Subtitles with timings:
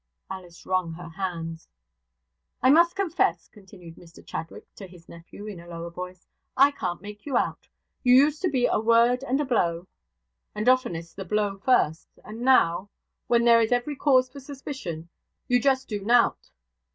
[0.31, 1.67] Alice wrung her hands.
[2.63, 6.27] 'I must confess,' continued Mr Chadwick to his nephew, in a lower voice,
[6.57, 7.67] 'I can't make you out.
[8.01, 9.85] You used to be a word and a blow,
[10.55, 12.89] and oftenest the blow first; and now,
[13.27, 15.07] when there is every cause for suspicion,
[15.47, 16.49] you just do nought.